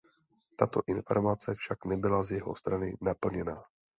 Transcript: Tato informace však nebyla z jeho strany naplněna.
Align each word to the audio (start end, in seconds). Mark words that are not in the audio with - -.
Tato 0.57 0.81
informace 0.87 1.55
však 1.55 1.85
nebyla 1.85 2.23
z 2.23 2.31
jeho 2.31 2.55
strany 2.55 2.97
naplněna. 3.01 3.63